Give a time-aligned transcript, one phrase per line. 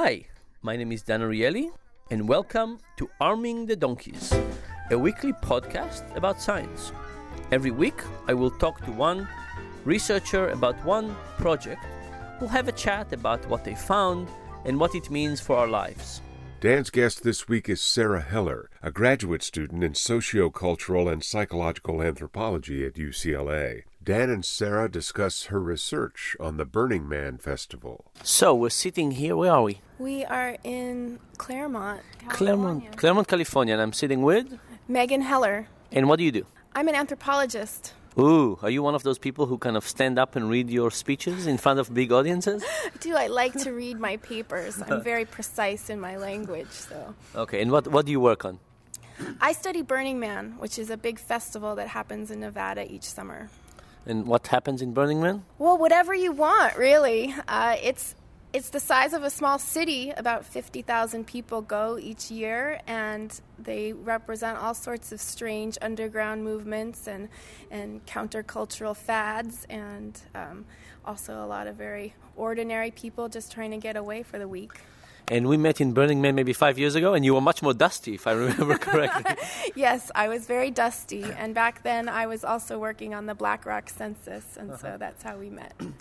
[0.00, 0.26] Hi,
[0.62, 1.72] my name is Dan Ariely,
[2.12, 4.32] and welcome to Arming the Donkeys,
[4.92, 6.92] a weekly podcast about science.
[7.50, 9.26] Every week, I will talk to one
[9.84, 11.84] researcher about one project.
[12.38, 14.28] We'll have a chat about what they found
[14.64, 16.22] and what it means for our lives.
[16.60, 22.86] Dan's guest this week is Sarah Heller, a graduate student in sociocultural and psychological anthropology
[22.86, 23.82] at UCLA.
[24.08, 28.06] Dan and Sarah discuss her research on the Burning Man Festival.
[28.22, 29.36] So we're sitting here.
[29.36, 29.82] Where are we?
[29.98, 32.34] We are in Claremont, California.
[32.34, 34.58] Claremont, Claremont, California, and I'm sitting with.
[34.88, 35.68] Megan Heller.
[35.92, 36.46] And what do you do?
[36.74, 37.92] I'm an anthropologist.
[38.18, 40.90] Ooh, are you one of those people who kind of stand up and read your
[40.90, 42.64] speeches in front of big audiences?
[43.00, 44.80] Do I like to read my papers?
[44.80, 45.00] I'm uh.
[45.00, 47.14] very precise in my language, so.
[47.36, 48.58] Okay, and what, what do you work on?
[49.38, 53.50] I study Burning Man, which is a big festival that happens in Nevada each summer.
[54.06, 55.44] And what happens in Burning Man?
[55.58, 57.34] Well, whatever you want, really.
[57.46, 58.14] Uh, it's
[58.52, 60.10] it's the size of a small city.
[60.16, 67.06] About 50,000 people go each year, and they represent all sorts of strange underground movements
[67.06, 67.28] and,
[67.70, 70.64] and countercultural fads, and um,
[71.04, 74.80] also a lot of very ordinary people just trying to get away for the week.
[75.30, 77.74] And we met in Burning Man maybe five years ago, and you were much more
[77.74, 79.34] dusty, if I remember correctly.
[79.76, 83.66] yes, I was very dusty, and back then I was also working on the Black
[83.66, 84.78] Rock census, and uh-huh.
[84.80, 85.74] so that's how we met.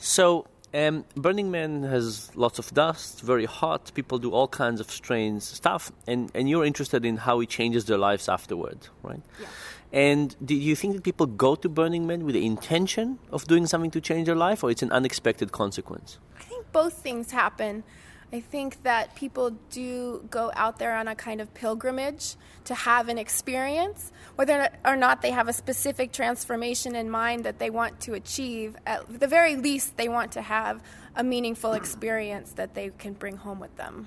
[0.00, 3.90] So, um, Burning Man has lots of dust, very hot.
[3.94, 7.86] People do all kinds of strange stuff, and, and you're interested in how it changes
[7.86, 9.20] their lives afterward, right?
[9.40, 9.48] Yeah.
[9.92, 13.66] And do you think that people go to Burning Man with the intention of doing
[13.66, 16.18] something to change their life, or it's an unexpected consequence?
[16.38, 17.82] I think both things happen.
[18.30, 23.08] I think that people do go out there on a kind of pilgrimage to have
[23.08, 28.00] an experience, whether or not they have a specific transformation in mind that they want
[28.00, 28.76] to achieve.
[28.86, 30.82] At the very least, they want to have
[31.16, 34.06] a meaningful experience that they can bring home with them.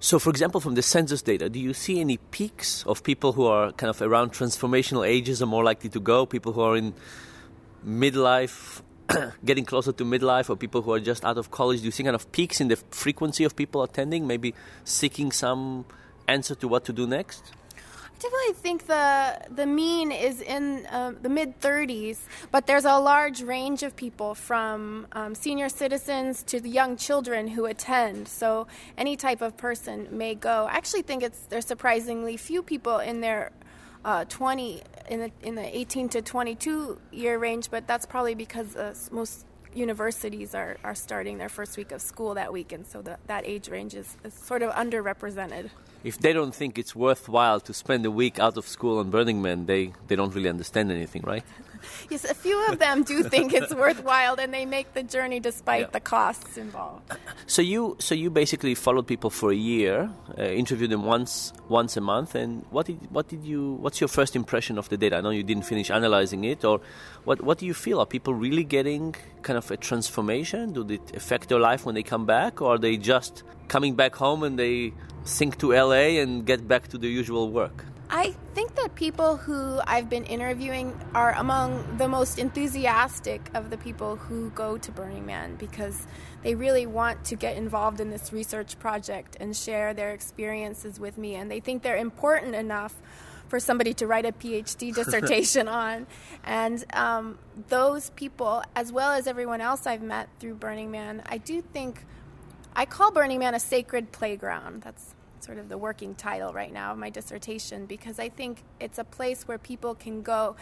[0.00, 3.46] So, for example, from the census data, do you see any peaks of people who
[3.46, 6.26] are kind of around transformational ages are more likely to go?
[6.26, 6.94] People who are in
[7.86, 8.82] midlife
[9.44, 11.80] getting closer to midlife or people who are just out of college?
[11.80, 15.84] Do you see kind of peaks in the frequency of people attending, maybe seeking some
[16.28, 17.52] answer to what to do next?
[17.74, 22.18] I definitely think the the mean is in uh, the mid 30s,
[22.50, 27.46] but there's a large range of people from um, senior citizens to the young children
[27.46, 28.26] who attend.
[28.26, 30.64] So any type of person may go.
[30.64, 33.52] I actually think it's there's surprisingly few people in their
[34.06, 38.76] uh, 20 in the in the 18 to 22 year range, but that's probably because
[38.76, 39.44] uh, most
[39.74, 43.44] universities are, are starting their first week of school that week, and so the, that
[43.44, 45.70] age range is, is sort of underrepresented
[46.06, 49.42] if they don't think it's worthwhile to spend a week out of school on Burning
[49.42, 51.42] Man, they, they don't really understand anything, right?
[52.10, 55.86] yes, a few of them do think it's worthwhile, and they make the journey despite
[55.86, 55.90] yeah.
[55.90, 57.12] the costs involved.
[57.48, 61.96] So you so you basically followed people for a year, uh, interviewed them once once
[61.96, 65.16] a month, and what did what did you what's your first impression of the data?
[65.18, 66.80] I know you didn't finish analyzing it, or
[67.24, 68.00] what what do you feel?
[68.00, 70.72] Are people really getting kind of a transformation?
[70.72, 74.14] Do it affect their life when they come back, or are they just coming back
[74.14, 74.92] home and they
[75.24, 77.84] sink to LA and get back to the usual work?
[78.08, 83.76] I think that people who I've been interviewing are among the most enthusiastic of the
[83.76, 86.06] people who go to Burning Man because
[86.44, 91.18] they really want to get involved in this research project and share their experiences with
[91.18, 92.94] me, and they think they're important enough
[93.48, 96.06] for somebody to write a PhD dissertation on.
[96.44, 97.38] And um,
[97.68, 102.04] those people, as well as everyone else I've met through Burning Man, I do think
[102.78, 104.82] I call Burning Man a sacred playground.
[104.82, 108.98] That's sort of the working title right now of my dissertation because I think it's
[108.98, 110.56] a place where people can go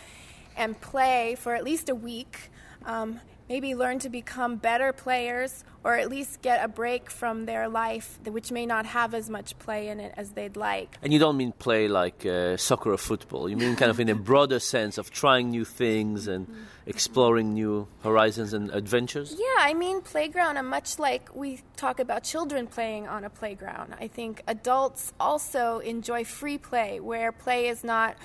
[0.57, 2.53] and play for at least a week.
[2.85, 7.69] Um, maybe learn to become better players or at least get a break from their
[7.69, 10.97] life which may not have as much play in it as they'd like.
[11.03, 13.49] And you don't mean play like uh, soccer or football.
[13.49, 16.63] You mean kind of in a broader sense of trying new things and mm-hmm.
[16.87, 19.37] exploring new horizons and adventures?
[19.39, 23.95] Yeah i mean playground and much like we talk about children playing on a playground.
[24.01, 28.17] I think adults also enjoy free play where play is not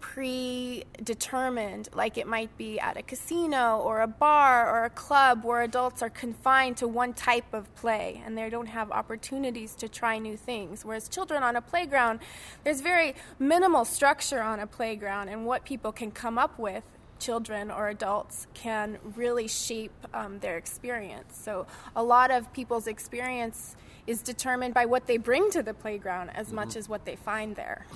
[0.00, 5.62] predetermined, like it might be at a casino or a bar or a club where
[5.62, 10.18] adults are confined to one type of play and they don't have opportunities to try
[10.18, 10.84] new things.
[10.84, 12.20] Whereas children on a playground,
[12.64, 16.84] there's very minimal structure on a playground, and what people can come up with
[17.18, 21.38] children or adults can really shape um, their experience.
[21.42, 21.66] So,
[21.96, 26.46] a lot of people's experience is determined by what they bring to the playground as
[26.46, 26.56] mm-hmm.
[26.56, 27.86] much as what they find there.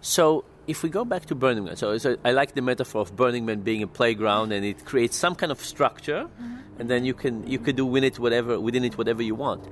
[0.00, 3.14] So, if we go back to Burning Man, so, so, I like the metaphor of
[3.14, 6.80] Burning Man being a playground, and it creates some kind of structure, mm-hmm.
[6.80, 9.64] and then you can you could do within it whatever within it whatever you want.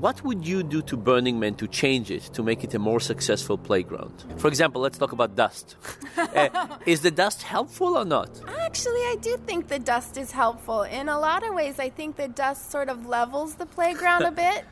[0.00, 3.00] what would you do to Burning Man to change it, to make it a more
[3.00, 4.24] successful playground?
[4.36, 5.76] For example, let's talk about dust.
[6.16, 8.30] uh, is the dust helpful or not?
[8.60, 10.82] Actually, I do think the dust is helpful.
[10.82, 14.30] In a lot of ways, I think the dust sort of levels the playground a
[14.44, 14.64] bit,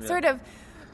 [0.00, 0.06] yeah.
[0.06, 0.40] sort of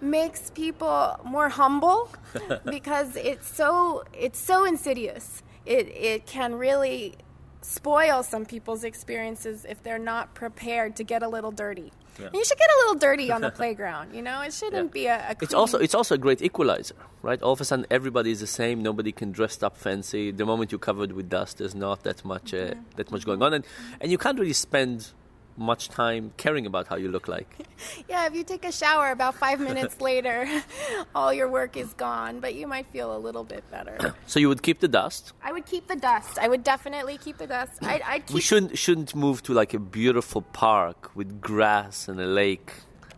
[0.02, 2.10] makes people more humble
[2.64, 5.42] because it's so it's so insidious.
[5.66, 7.16] It it can really
[7.60, 11.92] spoil some people's experiences if they're not prepared to get a little dirty.
[12.18, 12.30] Yeah.
[12.34, 14.14] You should get a little dirty on the playground.
[14.14, 15.00] You know, it shouldn't yeah.
[15.00, 15.30] be a.
[15.30, 17.40] a it's also it's also a great equalizer, right?
[17.42, 18.82] All of a sudden, everybody is the same.
[18.82, 20.32] Nobody can dress up fancy.
[20.32, 22.80] The moment you're covered with dust, there's not that much uh, mm-hmm.
[22.96, 23.64] that much going on, and
[24.00, 25.12] and you can't really spend
[25.58, 27.66] much time caring about how you look like.
[28.08, 30.48] yeah, if you take a shower, about five minutes later,
[31.14, 34.14] all your work is gone, but you might feel a little bit better.
[34.26, 35.32] so you would keep the dust?
[35.42, 36.38] I would keep the dust.
[36.38, 37.72] I would definitely keep the dust.
[37.82, 42.20] I'd, I'd keep we shouldn't shouldn't move to like a beautiful park with grass and
[42.20, 42.72] a lake.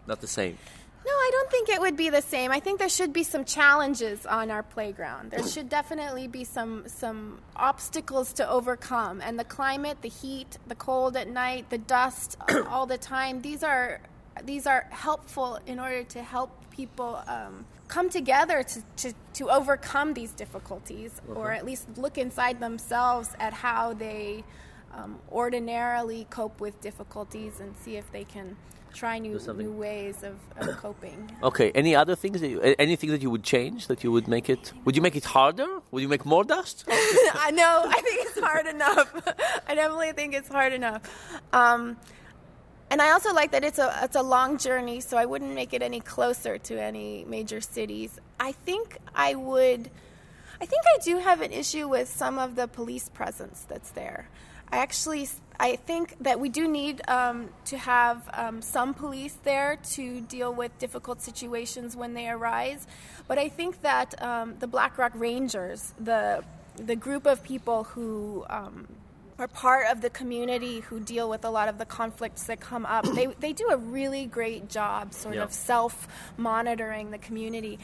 [0.07, 0.59] Not the same.
[1.05, 2.51] No, I don't think it would be the same.
[2.51, 5.31] I think there should be some challenges on our playground.
[5.31, 9.23] There should definitely be some some obstacles to overcome.
[9.23, 12.37] And the climate, the heat, the cold at night, the dust
[12.69, 13.41] all the time.
[13.41, 14.01] These are
[14.45, 20.15] these are helpful in order to help people um, come together to, to, to overcome
[20.15, 24.45] these difficulties, or at least look inside themselves at how they
[24.95, 28.57] um, ordinarily cope with difficulties and see if they can
[28.95, 31.31] try new new ways of, of coping.
[31.43, 31.71] Okay.
[31.75, 34.73] Any other things that you, anything that you would change that you would make it?
[34.85, 35.69] Would you make it harder?
[35.91, 36.85] Would you make more dust?
[36.89, 37.85] I know.
[37.89, 39.09] I think it's hard enough.
[39.69, 41.03] I definitely think it's hard enough.
[41.53, 41.97] Um,
[42.91, 45.73] and I also like that it's a it's a long journey, so I wouldn't make
[45.73, 48.19] it any closer to any major cities.
[48.41, 49.91] I think I would.
[50.63, 54.29] I think I do have an issue with some of the police presence that's there.
[54.73, 55.29] I actually
[55.61, 60.55] I think that we do need um, to have um, some police there to deal
[60.55, 62.87] with difficult situations when they arise.
[63.29, 66.43] But I think that um, the Black Rock Rangers, the
[66.77, 68.89] the group of people who um,
[69.39, 72.87] are part of the community who deal with a lot of the conflicts that come
[72.87, 76.09] up, they they do a really great job, sort of self
[76.39, 77.79] monitoring the community.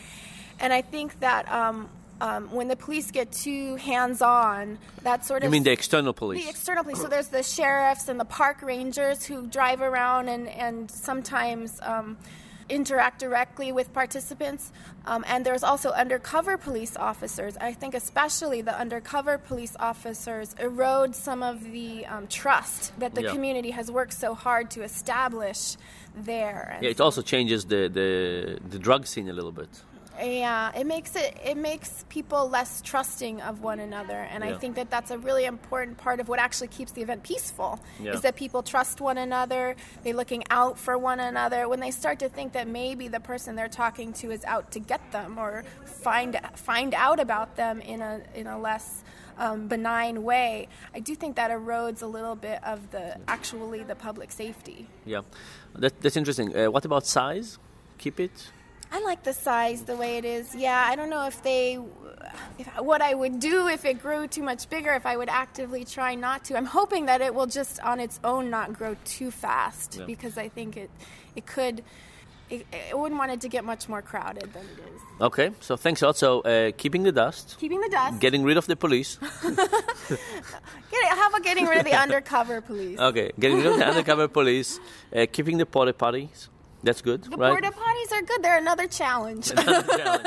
[0.58, 1.90] And I think that um,
[2.20, 5.48] um, when the police get too hands on, that sort of.
[5.48, 6.44] You mean the external police?
[6.44, 7.00] The external police.
[7.00, 12.16] So there's the sheriffs and the park rangers who drive around and, and sometimes um,
[12.68, 14.72] interact directly with participants.
[15.04, 17.56] Um, and there's also undercover police officers.
[17.58, 23.24] I think especially the undercover police officers erode some of the um, trust that the
[23.24, 23.32] yeah.
[23.32, 25.76] community has worked so hard to establish
[26.16, 26.78] there.
[26.80, 29.68] yeah, it also changes the, the, the drug scene a little bit
[30.18, 34.50] yeah it makes it it makes people less trusting of one another and yeah.
[34.50, 37.78] i think that that's a really important part of what actually keeps the event peaceful
[38.00, 38.12] yeah.
[38.12, 42.18] is that people trust one another they're looking out for one another when they start
[42.18, 45.64] to think that maybe the person they're talking to is out to get them or
[45.84, 49.02] find find out about them in a in a less
[49.38, 53.94] um, benign way, I do think that erodes a little bit of the actually the
[53.94, 54.88] public safety.
[55.04, 55.22] Yeah,
[55.74, 56.56] that, that's interesting.
[56.56, 57.58] Uh, what about size?
[57.98, 58.50] Keep it
[58.90, 60.54] I like the size the way it is.
[60.54, 61.78] Yeah, I don't know if they,
[62.58, 65.84] if, what I would do if it grew too much bigger, if I would actively
[65.84, 66.56] try not to.
[66.56, 70.06] I'm hoping that it will just on its own not grow too fast yeah.
[70.06, 70.90] because I think it,
[71.34, 71.82] it could,
[72.48, 75.02] it, I wouldn't want it to get much more crowded than it is.
[75.20, 76.42] Okay, so thanks also.
[76.42, 77.56] uh, keeping the dust.
[77.58, 78.20] Keeping the dust.
[78.20, 79.18] Getting rid of the police.
[81.26, 82.98] How about getting rid of the undercover police?
[82.98, 84.78] Okay, getting rid of the undercover police.
[85.14, 86.48] Uh, keeping the porta potties.
[86.82, 87.50] That's good, the right?
[87.60, 88.42] porta potties are good.
[88.42, 89.50] They're another challenge.
[89.50, 90.26] Another challenge.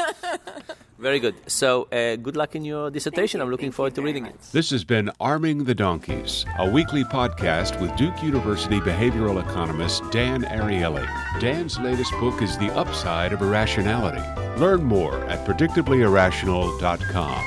[0.98, 1.36] Very good.
[1.48, 3.40] So, uh, good luck in your dissertation.
[3.40, 3.46] You.
[3.46, 4.34] I'm looking Thank forward to reading much.
[4.34, 4.42] it.
[4.52, 10.44] This has been Arming the Donkeys, a weekly podcast with Duke University behavioral economist Dan
[10.44, 11.08] Ariely.
[11.40, 14.20] Dan's latest book is The Upside of Irrationality.
[14.60, 17.44] Learn more at predictablyirrational.com.